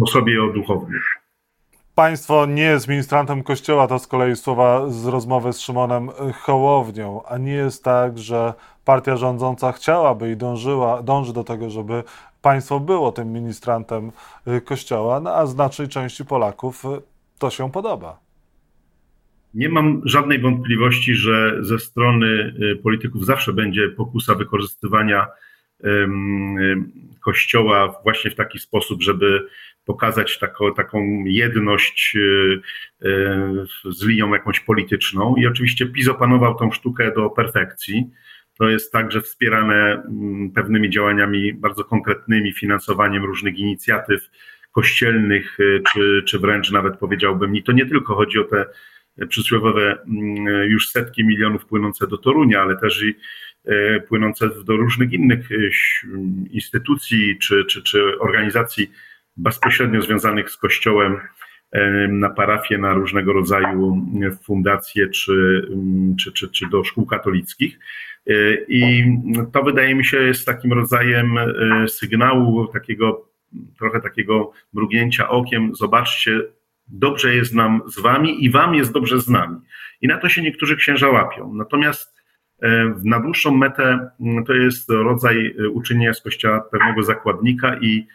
o 0.01 0.07
sobie 0.07 0.35
i 0.35 0.39
o 0.39 0.49
duchownych. 0.49 1.03
Państwo 1.95 2.47
nie 2.47 2.63
jest 2.63 2.89
ministrantem 2.89 3.43
Kościoła, 3.43 3.87
to 3.87 3.99
z 3.99 4.07
kolei 4.07 4.37
słowa 4.37 4.89
z 4.89 5.07
rozmowy 5.07 5.53
z 5.53 5.61
Szymonem 5.61 6.11
Hołownią, 6.41 7.23
a 7.29 7.39
nie 7.39 7.53
jest 7.53 7.85
tak, 7.85 8.19
że 8.19 8.55
partia 8.85 9.17
rządząca 9.17 9.73
chciałaby 9.73 10.31
i 10.31 10.37
dążyła, 10.37 11.03
dąży 11.03 11.33
do 11.33 11.45
tego, 11.45 11.71
żeby 11.71 12.05
państwo 12.43 12.81
było 12.81 13.13
tym 13.13 13.33
ministrantem 13.33 14.13
y, 14.49 14.61
Kościoła, 14.61 15.21
no 15.21 15.35
a 15.35 15.47
znacznej 15.47 15.89
części 15.89 16.25
Polaków 16.25 16.85
y, 16.85 16.89
to 17.39 17.51
się 17.51 17.71
podoba. 17.71 18.19
Nie 19.55 19.69
mam 19.69 20.03
żadnej 20.05 20.39
wątpliwości, 20.39 21.15
że 21.15 21.59
ze 21.61 21.79
strony 21.79 22.55
y, 22.73 22.77
polityków 22.77 23.27
zawsze 23.27 23.53
będzie 23.53 23.89
pokusa 23.89 24.35
wykorzystywania 24.35 25.27
Kościoła 27.21 28.01
właśnie 28.03 28.31
w 28.31 28.35
taki 28.35 28.59
sposób, 28.59 29.03
żeby 29.03 29.47
pokazać 29.85 30.39
taką, 30.39 30.75
taką 30.75 31.25
jedność 31.27 32.17
z 33.91 34.05
linią 34.05 34.33
jakąś 34.33 34.61
polityczną. 34.61 35.37
I 35.37 35.47
oczywiście 35.47 35.87
PiS 35.87 36.09
opanował 36.09 36.55
tą 36.55 36.73
sztukę 36.73 37.13
do 37.15 37.31
perfekcji 37.31 38.11
to 38.59 38.69
jest 38.69 38.93
także 38.93 39.21
wspierane 39.21 39.75
mm, 39.75 40.51
pewnymi 40.51 40.91
działaniami 40.91 41.55
bardzo 41.55 41.85
konkretnymi, 41.85 42.53
finansowaniem 42.53 43.25
różnych 43.25 43.59
inicjatyw 43.59 44.31
kościelnych, 44.73 45.61
y, 45.61 45.83
czy, 45.93 46.23
czy 46.27 46.39
wręcz 46.39 46.71
nawet 46.71 46.97
powiedziałbym, 46.99 47.57
i 47.57 47.63
to 47.63 47.73
nie 47.73 47.87
tylko 47.87 48.15
chodzi 48.15 48.39
o 48.39 48.45
te 48.45 48.67
przysłowiowe 49.29 49.99
mm, 50.09 50.71
już 50.71 50.91
setki 50.91 51.25
milionów 51.25 51.67
płynące 51.67 52.07
do 52.07 52.19
Torunia, 52.19 52.61
ale 52.61 52.77
też 52.77 53.03
i 53.03 53.15
y, 53.71 54.03
płynące 54.09 54.49
do 54.65 54.77
różnych 54.77 55.13
innych 55.13 55.51
y, 55.51 55.71
instytucji 56.51 57.39
czy, 57.39 57.65
czy, 57.65 57.83
czy 57.83 58.19
organizacji 58.21 58.93
bezpośrednio 59.37 60.03
związanych 60.03 60.51
z 60.51 60.57
Kościołem 60.57 61.21
na 62.09 62.31
parafie, 62.31 62.79
na 62.79 62.95
różnego 62.95 63.33
rodzaju 63.33 64.07
fundacje 64.45 65.09
czy, 65.09 65.67
mm, 65.73 66.17
czy, 66.17 66.33
czy, 66.33 66.49
czy 66.49 66.69
do 66.69 66.85
szkół 66.85 67.07
katolickich. 67.07 67.79
I 68.69 69.05
to 69.53 69.63
wydaje 69.63 69.95
mi 69.95 70.05
się 70.05 70.17
jest 70.17 70.47
takim 70.47 70.73
rodzajem 70.73 71.39
sygnału, 71.89 72.67
takiego 72.67 73.29
trochę 73.79 74.01
takiego 74.01 74.53
mrugnięcia 74.73 75.29
okiem. 75.29 75.75
Zobaczcie, 75.75 76.41
dobrze 76.93 77.35
jest 77.35 77.55
nam 77.55 77.83
z 77.87 78.01
wami 78.01 78.45
i 78.45 78.51
wam 78.51 78.75
jest 78.75 78.93
dobrze 78.93 79.21
z 79.21 79.29
nami. 79.29 79.57
I 80.01 80.09
na 80.09 80.19
to 80.19 80.29
się 80.29 80.43
niektórzy 80.43 80.77
księża 80.77 81.09
łapią. 81.09 81.55
Natomiast 81.55 82.17
y, 82.65 82.69
na 83.05 83.21
dłuższą 83.21 83.57
metę 83.57 84.11
to 84.47 84.55
jest 84.55 84.91
rodzaj 84.91 85.57
uczynienia 85.73 86.15
z 86.15 86.23
kościoła 86.23 86.61
pewnego 86.61 87.03
zakładnika 87.03 87.77
i 87.81 88.07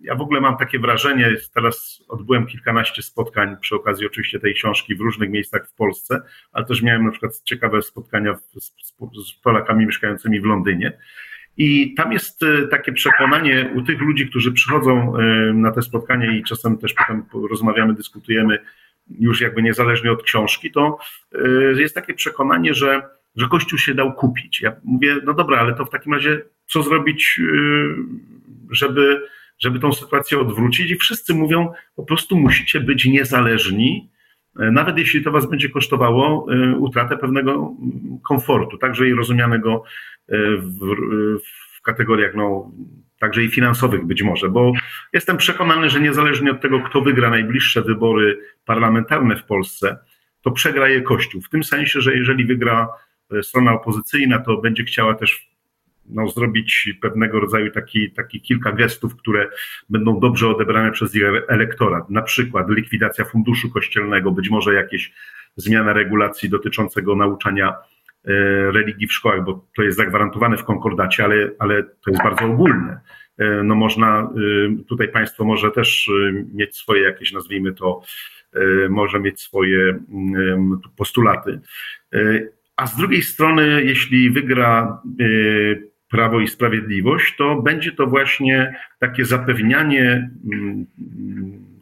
ja 0.00 0.14
w 0.14 0.20
ogóle 0.20 0.40
mam 0.40 0.56
takie 0.56 0.78
wrażenie, 0.78 1.36
teraz 1.54 2.02
odbyłem 2.08 2.46
kilkanaście 2.46 3.02
spotkań 3.02 3.56
przy 3.60 3.74
okazji 3.74 4.06
oczywiście 4.06 4.40
tej 4.40 4.54
książki 4.54 4.94
w 4.94 5.00
różnych 5.00 5.30
miejscach 5.30 5.68
w 5.68 5.74
Polsce, 5.74 6.22
ale 6.52 6.66
też 6.66 6.82
miałem 6.82 7.04
na 7.04 7.10
przykład 7.10 7.40
ciekawe 7.44 7.82
spotkania 7.82 8.34
z 9.26 9.32
Polakami 9.42 9.86
mieszkającymi 9.86 10.40
w 10.40 10.44
Londynie. 10.44 10.98
I 11.56 11.94
tam 11.94 12.12
jest 12.12 12.42
e, 12.42 12.68
takie 12.68 12.92
przekonanie 12.92 13.70
u 13.74 13.82
tych 13.82 14.00
ludzi, 14.00 14.28
którzy 14.28 14.52
przychodzą 14.52 15.16
e, 15.16 15.22
na 15.52 15.72
te 15.72 15.82
spotkania 15.82 16.36
i 16.36 16.42
czasem 16.44 16.78
też 16.78 16.94
potem 16.94 17.24
rozmawiamy, 17.50 17.94
dyskutujemy 17.94 18.58
już 19.18 19.40
jakby 19.40 19.62
niezależnie 19.62 20.12
od 20.12 20.22
książki, 20.22 20.72
to 20.72 20.98
e, 21.34 21.80
jest 21.80 21.94
takie 21.94 22.14
przekonanie, 22.14 22.74
że, 22.74 23.02
że 23.36 23.48
Kościół 23.48 23.78
się 23.78 23.94
dał 23.94 24.12
kupić. 24.12 24.60
Ja 24.60 24.72
mówię, 24.84 25.16
no 25.24 25.34
dobra, 25.34 25.58
ale 25.58 25.74
to 25.74 25.84
w 25.84 25.90
takim 25.90 26.14
razie 26.14 26.42
co 26.66 26.82
zrobić, 26.82 27.40
żeby 28.70 29.22
żeby 29.58 29.78
tą 29.78 29.92
sytuację 29.92 30.40
odwrócić 30.40 30.90
i 30.90 30.96
wszyscy 30.96 31.34
mówią, 31.34 31.72
po 31.96 32.02
prostu 32.02 32.36
musicie 32.36 32.80
być 32.80 33.06
niezależni, 33.06 34.10
nawet 34.54 34.98
jeśli 34.98 35.24
to 35.24 35.30
was 35.30 35.50
będzie 35.50 35.68
kosztowało 35.68 36.46
utratę 36.78 37.16
pewnego 37.16 37.74
komfortu, 38.22 38.78
także 38.78 39.08
i 39.08 39.14
rozumianego 39.14 39.84
w, 40.28 40.96
w 41.78 41.82
kategoriach 41.82 42.34
no, 42.34 42.72
także 43.18 43.44
i 43.44 43.48
finansowych 43.48 44.06
być 44.06 44.22
może, 44.22 44.48
bo 44.48 44.72
jestem 45.12 45.36
przekonany, 45.36 45.90
że 45.90 46.00
niezależnie 46.00 46.50
od 46.50 46.60
tego, 46.60 46.80
kto 46.80 47.00
wygra 47.00 47.30
najbliższe 47.30 47.82
wybory 47.82 48.38
parlamentarne 48.64 49.36
w 49.36 49.44
Polsce, 49.44 49.98
to 50.42 50.50
przegra 50.50 50.88
je 50.88 51.02
Kościół. 51.02 51.42
W 51.42 51.48
tym 51.48 51.64
sensie, 51.64 52.00
że 52.00 52.16
jeżeli 52.16 52.44
wygra 52.44 52.88
strona 53.42 53.72
opozycyjna, 53.72 54.38
to 54.38 54.56
będzie 54.56 54.84
chciała 54.84 55.14
też 55.14 55.50
no, 56.08 56.28
zrobić 56.28 56.90
pewnego 57.00 57.40
rodzaju 57.40 57.70
taki, 57.70 58.10
taki 58.10 58.40
kilka 58.40 58.72
gestów, 58.72 59.16
które 59.16 59.48
będą 59.90 60.20
dobrze 60.20 60.48
odebrane 60.48 60.92
przez 60.92 61.14
ich 61.14 61.22
elektorat. 61.48 62.10
Na 62.10 62.22
przykład 62.22 62.70
likwidacja 62.70 63.24
funduszu 63.24 63.70
kościelnego, 63.70 64.30
być 64.30 64.50
może 64.50 64.74
jakieś 64.74 65.12
zmiana 65.56 65.92
regulacji 65.92 66.48
dotyczącego 66.48 67.16
nauczania 67.16 67.68
e, 67.70 67.76
religii 68.72 69.06
w 69.06 69.12
szkołach, 69.12 69.44
bo 69.44 69.66
to 69.76 69.82
jest 69.82 69.96
zagwarantowane 69.96 70.56
w 70.56 70.64
konkordacie, 70.64 71.24
ale, 71.24 71.50
ale 71.58 71.82
to 71.82 72.10
jest 72.10 72.22
bardzo 72.22 72.44
ogólne. 72.44 73.00
E, 73.38 73.62
no 73.62 73.74
można, 73.74 74.20
e, 74.20 74.84
tutaj 74.88 75.08
państwo 75.08 75.44
może 75.44 75.70
też 75.70 76.10
mieć 76.54 76.76
swoje 76.76 77.02
jakieś, 77.02 77.32
nazwijmy 77.32 77.72
to, 77.72 78.02
może 78.88 79.20
mieć 79.20 79.40
swoje 79.40 79.98
mm, 80.12 80.80
postulaty. 80.96 81.60
A 82.76 82.86
z 82.86 82.96
drugiej 82.96 83.22
strony, 83.22 83.82
jeśli 83.84 84.30
wygra 84.30 85.02
Prawo 86.10 86.40
i 86.40 86.48
Sprawiedliwość, 86.48 87.36
to 87.36 87.62
będzie 87.62 87.92
to 87.92 88.06
właśnie 88.06 88.76
takie 88.98 89.24
zapewnianie 89.24 90.30
mm, 90.52 90.86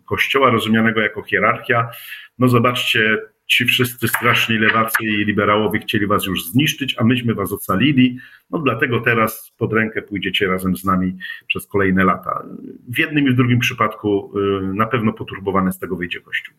Kościoła 0.04 0.50
rozumianego 0.50 1.00
jako 1.00 1.22
hierarchia. 1.22 1.90
No 2.38 2.48
zobaczcie, 2.48 3.18
ci 3.46 3.64
wszyscy 3.64 4.08
straszni 4.08 4.58
lewacy 4.58 5.04
i 5.04 5.24
liberałowie 5.24 5.80
chcieli 5.80 6.06
was 6.06 6.26
już 6.26 6.46
zniszczyć, 6.46 6.94
a 6.98 7.04
myśmy 7.04 7.34
was 7.34 7.52
ocalili. 7.52 8.18
No 8.50 8.58
dlatego 8.58 9.00
teraz 9.00 9.52
pod 9.58 9.72
rękę 9.72 10.02
pójdziecie 10.02 10.46
razem 10.46 10.76
z 10.76 10.84
nami 10.84 11.16
przez 11.46 11.66
kolejne 11.66 12.04
lata. 12.04 12.44
W 12.88 12.98
jednym 12.98 13.28
i 13.28 13.30
w 13.30 13.36
drugim 13.36 13.58
przypadku 13.58 14.32
y, 14.38 14.74
na 14.74 14.86
pewno 14.86 15.12
poturbowany 15.12 15.72
z 15.72 15.78
tego 15.78 15.96
wyjdzie 15.96 16.20
Kościół. 16.20 16.54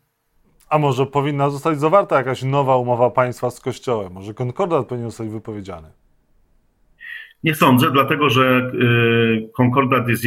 A 0.70 0.78
może 0.78 1.06
powinna 1.06 1.50
zostać 1.50 1.80
zawarta 1.80 2.18
jakaś 2.18 2.44
nowa 2.44 2.78
umowa 2.78 3.10
państwa 3.10 3.50
z 3.50 3.60
Kościołem? 3.60 4.14
Może 4.14 4.34
konkordat 4.34 4.88
powinien 4.88 5.10
zostać 5.10 5.30
wypowiedziany? 5.30 5.88
Nie 7.44 7.56
sądzę, 7.56 7.92
dlatego 7.92 8.30
że 8.30 8.72
y, 8.74 9.50
konkordat 9.54 10.10
jest 10.10 10.24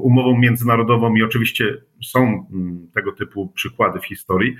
umową 0.00 0.38
międzynarodową 0.38 1.14
i 1.14 1.22
oczywiście 1.22 1.76
są 2.02 2.46
mm, 2.52 2.88
tego 2.94 3.12
typu 3.12 3.48
przykłady 3.54 4.00
w 4.00 4.06
historii, 4.06 4.56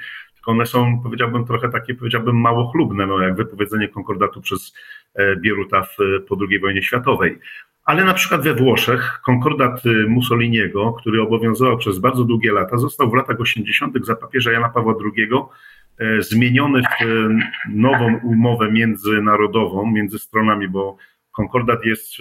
one 0.47 0.67
są, 0.67 1.01
powiedziałbym, 1.03 1.45
trochę 1.45 1.69
takie, 1.69 1.95
powiedziałbym, 1.95 2.41
mało 2.41 2.71
chlubne, 2.71 3.07
no 3.07 3.21
jak 3.21 3.37
wypowiedzenie 3.37 3.89
konkordatu 3.89 4.41
przez 4.41 4.75
e, 5.15 5.37
Bieruta 5.37 5.83
w, 5.83 5.97
po 6.29 6.37
II 6.51 6.59
wojnie 6.59 6.83
światowej. 6.83 7.39
Ale 7.85 8.05
na 8.05 8.15
przykład 8.15 8.43
we 8.43 8.55
Włoszech 8.55 9.21
konkordat 9.25 9.87
y, 9.87 10.07
Mussoliniego, 10.09 10.93
który 10.93 11.23
obowiązywał 11.23 11.79
przez 11.79 11.99
bardzo 11.99 12.25
długie 12.25 12.53
lata, 12.53 12.79
został 12.79 13.11
w 13.11 13.15
latach 13.15 13.41
80. 13.41 14.07
za 14.07 14.17
papieża 14.17 14.53
Jana 14.53 14.69
Pawła 14.69 14.95
II 15.17 15.29
e, 15.99 16.23
zmieniony 16.23 16.83
w 16.83 17.03
e, 17.03 17.07
nową 17.69 18.21
umowę 18.23 18.73
międzynarodową 18.73 19.91
między 19.93 20.19
stronami, 20.19 20.69
bo 20.69 20.97
Konkordat 21.33 21.85
jest 21.85 22.13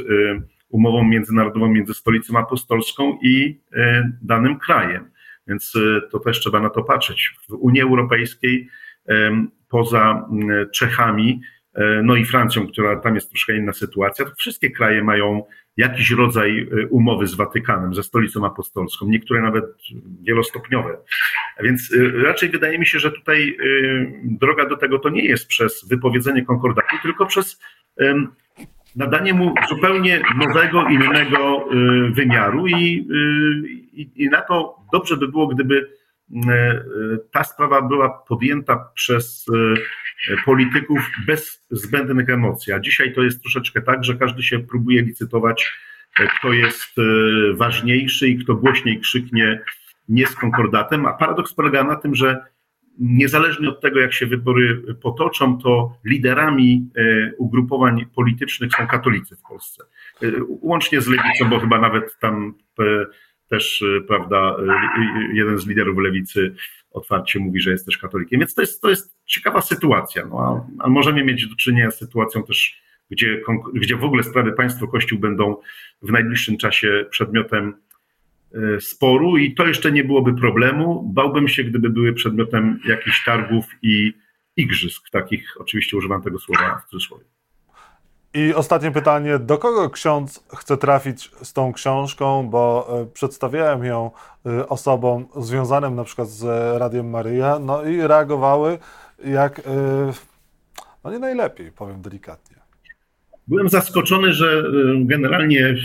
umową 0.70 1.04
międzynarodową 1.04 1.68
między 1.70 1.94
stolicą 1.94 2.40
apostolską 2.40 3.18
i 3.22 3.60
danym 4.22 4.60
krajem. 4.60 5.11
Więc 5.48 5.76
y, 5.76 6.02
to 6.12 6.20
też 6.20 6.40
trzeba 6.40 6.60
na 6.60 6.70
to 6.70 6.84
patrzeć. 6.84 7.36
W 7.50 7.54
Unii 7.54 7.82
Europejskiej, 7.82 8.70
poza 9.70 10.30
Czechami, 10.74 11.42
no 12.04 12.16
i 12.16 12.26
Francją, 12.26 12.68
która 12.68 12.96
tam 13.00 13.16
jest 13.16 13.30
troszkę 13.30 13.58
inna 13.58 13.74
sytuacja, 13.74 14.26
to 14.26 14.32
wszystkie 14.36 14.72
kraje 14.72 15.04
mają 15.04 15.44
jakiś 15.78 16.12
rodzaj 16.12 16.70
umowy 16.90 17.28
z 17.28 17.36
Watykanem, 17.36 17.96
ze 17.96 18.04
stolicą 18.04 18.46
apostolską, 18.46 19.06
niektóre 19.10 19.42
nawet 19.42 19.66
wielostopniowe. 20.22 20.98
Więc 21.64 21.92
y, 21.92 22.12
raczej 22.24 22.50
wydaje 22.50 22.80
mi 22.80 22.86
się, 22.86 23.00
że 23.00 23.12
tutaj 23.12 23.58
y, 23.62 24.12
droga 24.24 24.66
do 24.66 24.78
tego 24.78 25.00
to 25.00 25.10
nie 25.10 25.26
jest 25.26 25.48
przez 25.48 25.88
wypowiedzenie 25.88 26.46
konkordatu, 26.46 26.96
tylko 27.04 27.26
przez 27.26 27.60
nadanie 28.96 29.34
mu 29.34 29.54
zupełnie 29.70 30.22
nowego, 30.38 30.90
innego 30.90 31.68
y, 31.74 32.12
wymiaru 32.12 32.68
i, 32.68 33.08
i, 33.94 34.12
i 34.16 34.30
na 34.30 34.42
to 34.42 34.76
dobrze 34.94 35.18
by 35.18 35.28
było, 35.28 35.48
gdyby 35.48 36.02
ta 37.32 37.44
sprawa 37.44 37.82
była 37.82 38.10
podjęta 38.10 38.90
przez 38.94 39.46
polityków 40.46 41.00
bez 41.28 41.66
zbędnych 41.72 42.30
emocji. 42.30 42.74
A 42.74 42.80
dzisiaj 42.80 43.14
to 43.14 43.24
jest 43.24 43.42
troszeczkę 43.42 43.82
tak, 43.82 44.04
że 44.04 44.16
każdy 44.16 44.44
się 44.44 44.60
próbuje 44.60 45.02
licytować, 45.02 45.78
kto 46.38 46.54
jest 46.54 46.96
ważniejszy 47.54 48.28
i 48.28 48.38
kto 48.38 48.56
głośniej 48.56 49.00
krzyknie 49.00 49.60
nie 50.10 50.28
z 50.28 50.36
konkordatem, 50.36 51.06
a 51.06 51.14
paradoks 51.14 51.54
polega 51.54 51.84
na 51.84 51.96
tym, 51.96 52.16
że 52.16 52.46
niezależnie 53.02 53.70
od 53.70 53.82
tego, 53.82 54.00
jak 54.00 54.14
się 54.14 54.26
wybory 54.26 54.84
potoczą, 55.02 55.58
to 55.58 55.98
liderami 56.06 56.90
e, 56.96 57.32
ugrupowań 57.38 58.06
politycznych 58.16 58.72
są 58.78 58.88
katolicy 58.88 59.36
w 59.36 59.42
Polsce. 59.42 59.84
E, 60.24 60.28
łącznie 60.48 61.02
z 61.02 61.08
lewicą, 61.08 61.50
bo 61.50 61.60
chyba 61.60 61.82
nawet 61.82 62.20
tam 62.20 62.54
e, 62.80 62.84
też, 63.48 63.84
prawda, 64.08 64.56
jeden 65.34 65.58
z 65.58 65.68
liderów 65.68 65.98
lewicy 65.98 66.56
otwarcie 66.92 67.40
mówi, 67.40 67.60
że 67.60 67.72
jest 67.72 67.86
też 67.86 67.98
katolikiem. 67.98 68.40
Więc 68.40 68.56
to 68.56 68.62
jest, 68.62 68.82
to 68.82 68.90
jest 68.90 69.18
ciekawa 69.26 69.62
sytuacja. 69.62 70.26
No, 70.26 70.66
a, 70.80 70.84
a 70.86 70.90
możemy 70.90 71.24
mieć 71.24 71.48
do 71.48 71.56
czynienia 71.56 71.92
z 71.92 72.00
sytuacją 72.00 72.44
też, 72.44 72.82
gdzie, 73.10 73.42
gdzie 73.74 73.96
w 73.96 74.04
ogóle 74.04 74.24
sprawy 74.24 74.52
państwo-kościół 74.52 75.20
będą 75.20 75.56
w 76.02 76.12
najbliższym 76.12 76.58
czasie 76.58 77.06
przedmiotem 77.10 77.74
sporu 78.80 79.38
i 79.38 79.54
to 79.54 79.68
jeszcze 79.68 79.92
nie 79.92 80.04
byłoby 80.04 80.34
problemu. 80.34 81.12
Bałbym 81.14 81.48
się, 81.48 81.64
gdyby 81.64 81.90
były 81.90 82.14
przedmiotem 82.14 82.80
jakichś 82.88 83.26
targów 83.26 83.66
i 83.82 84.14
igrzysk, 84.58 85.10
takich 85.10 85.58
oczywiście 85.60 85.98
używam 85.98 86.22
tego 86.22 86.40
słowa 86.40 86.82
w 86.88 86.90
cudzysłowie. 86.90 87.26
I 88.34 88.54
ostatnie 88.54 88.92
pytanie, 88.92 89.40
do 89.40 89.58
kogo 89.58 89.90
ksiądz 89.90 90.44
chce 90.58 90.78
trafić 90.78 91.32
z 91.44 91.54
tą 91.54 91.74
książką, 91.74 92.50
bo 92.50 92.88
e, 93.02 93.06
przedstawiałem 93.06 93.84
ją 93.84 94.12
e, 94.46 94.70
osobom 94.70 95.28
związanym 95.38 95.96
na 95.96 96.04
przykład 96.04 96.30
z 96.30 96.44
Radiem 96.80 97.10
Maryja, 97.10 97.60
no 97.60 97.84
i 97.84 98.02
reagowały 98.02 98.80
jak, 99.26 99.62
no 101.04 101.12
nie 101.12 101.20
najlepiej, 101.20 101.72
powiem 101.72 102.02
delikatnie. 102.02 102.61
Byłem 103.52 103.70
zaskoczony, 103.70 104.34
że 104.34 104.64
y, 104.64 105.06
generalnie 105.06 105.68
y, 105.68 105.76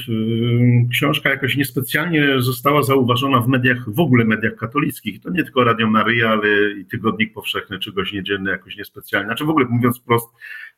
książka 0.90 1.30
jakoś 1.30 1.56
niespecjalnie 1.56 2.26
została 2.38 2.82
zauważona 2.82 3.40
w 3.40 3.48
mediach, 3.48 3.90
w 3.90 4.00
ogóle 4.00 4.24
mediach 4.24 4.56
katolickich. 4.56 5.20
To 5.20 5.30
nie 5.30 5.44
tylko 5.44 5.64
Radio 5.64 5.90
Maryja, 5.90 6.30
ale 6.30 6.48
i 6.80 6.84
Tygodnik 6.84 7.32
Powszechny 7.32 7.78
czy 7.78 7.92
Gość 7.92 8.12
Niedzielny 8.12 8.50
jakoś 8.50 8.76
niespecjalnie. 8.76 9.26
Znaczy 9.26 9.44
w 9.44 9.50
ogóle 9.50 9.66
mówiąc 9.70 9.98
wprost, 9.98 10.28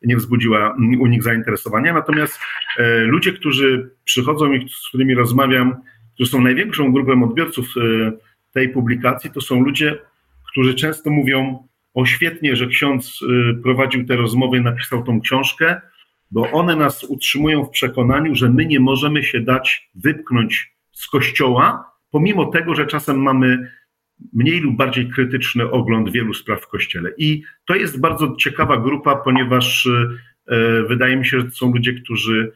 nie 0.02 0.16
wzbudziła 0.16 0.76
u 1.00 1.06
nich 1.06 1.22
zainteresowania. 1.22 1.94
Natomiast 1.94 2.40
e, 2.78 2.98
ludzie, 2.98 3.32
którzy 3.32 3.90
przychodzą 4.04 4.52
i 4.52 4.68
z 4.68 4.88
którymi 4.88 5.14
rozmawiam, 5.14 5.76
którzy 6.14 6.30
są 6.30 6.40
największą 6.40 6.92
grupą 6.92 7.24
odbiorców 7.24 7.74
tej 8.52 8.68
publikacji, 8.68 9.30
to 9.30 9.40
są 9.40 9.60
ludzie, 9.60 9.98
którzy 10.52 10.74
często 10.74 11.10
mówią 11.10 11.66
o 11.94 12.06
świetnie, 12.06 12.56
że 12.56 12.66
ksiądz 12.66 13.20
prowadził 13.62 14.06
te 14.06 14.16
rozmowy 14.16 14.58
i 14.58 14.60
napisał 14.60 15.04
tą 15.04 15.20
książkę, 15.20 15.80
bo 16.30 16.50
one 16.50 16.76
nas 16.76 17.04
utrzymują 17.04 17.64
w 17.64 17.70
przekonaniu, 17.70 18.34
że 18.34 18.50
my 18.50 18.66
nie 18.66 18.80
możemy 18.80 19.22
się 19.22 19.40
dać 19.40 19.90
wypchnąć 19.94 20.74
z 20.92 21.06
kościoła, 21.06 21.84
pomimo 22.10 22.46
tego, 22.46 22.74
że 22.74 22.86
czasem 22.86 23.22
mamy 23.22 23.70
mniej 24.32 24.60
lub 24.60 24.76
bardziej 24.76 25.08
krytyczny 25.10 25.70
ogląd 25.70 26.12
wielu 26.12 26.34
spraw 26.34 26.62
w 26.62 26.68
kościele. 26.68 27.10
I 27.18 27.42
to 27.64 27.74
jest 27.74 28.00
bardzo 28.00 28.36
ciekawa 28.36 28.76
grupa, 28.76 29.16
ponieważ 29.16 29.86
e, 30.46 30.82
wydaje 30.82 31.16
mi 31.16 31.26
się, 31.26 31.40
że 31.40 31.44
to 31.44 31.50
są 31.50 31.72
ludzie, 31.72 31.92
którzy 31.92 32.52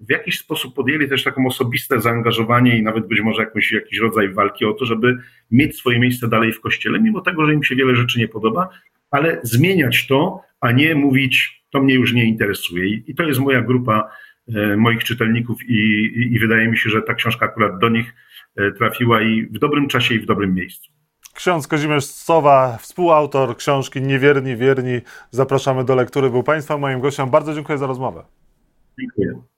w 0.00 0.10
jakiś 0.10 0.38
sposób 0.38 0.74
podjęli 0.74 1.08
też 1.08 1.24
taką 1.24 1.46
osobiste 1.46 2.00
zaangażowanie 2.00 2.78
i 2.78 2.82
nawet 2.82 3.06
być 3.08 3.20
może 3.20 3.42
jakąś, 3.42 3.72
jakiś 3.72 3.98
rodzaj 3.98 4.32
walki 4.32 4.64
o 4.64 4.72
to, 4.72 4.84
żeby 4.84 5.18
mieć 5.50 5.76
swoje 5.76 5.98
miejsce 5.98 6.28
dalej 6.28 6.52
w 6.52 6.60
kościele, 6.60 7.00
mimo 7.00 7.20
tego, 7.20 7.46
że 7.46 7.54
im 7.54 7.62
się 7.62 7.76
wiele 7.76 7.96
rzeczy 7.96 8.18
nie 8.18 8.28
podoba, 8.28 8.68
ale 9.10 9.40
zmieniać 9.42 10.06
to, 10.06 10.40
a 10.60 10.72
nie 10.72 10.94
mówić, 10.94 11.63
to 11.74 11.82
mnie 11.82 11.94
już 11.94 12.12
nie 12.12 12.24
interesuje. 12.24 12.88
I 13.06 13.14
to 13.14 13.22
jest 13.22 13.40
moja 13.40 13.62
grupa 13.62 14.10
e, 14.54 14.76
moich 14.76 15.04
czytelników 15.04 15.62
i, 15.68 15.74
i, 15.74 16.34
i 16.34 16.38
wydaje 16.38 16.68
mi 16.68 16.78
się, 16.78 16.90
że 16.90 17.02
ta 17.02 17.14
książka 17.14 17.46
akurat 17.46 17.78
do 17.78 17.88
nich 17.88 18.14
e, 18.56 18.70
trafiła 18.72 19.22
i 19.22 19.42
w 19.42 19.58
dobrym 19.58 19.88
czasie 19.88 20.14
i 20.14 20.20
w 20.20 20.26
dobrym 20.26 20.54
miejscu. 20.54 20.92
Ksiądz 21.34 21.68
Kazimierz 21.68 22.04
Sowa, 22.04 22.78
współautor 22.80 23.56
książki 23.56 24.02
Niewierni, 24.02 24.56
Wierni. 24.56 25.00
Zapraszamy 25.30 25.84
do 25.84 25.94
lektury. 25.94 26.30
Był 26.30 26.42
Państwa 26.42 26.78
moim 26.78 27.00
gościem. 27.00 27.30
Bardzo 27.30 27.54
dziękuję 27.54 27.78
za 27.78 27.86
rozmowę. 27.86 28.24
Dziękuję. 29.00 29.53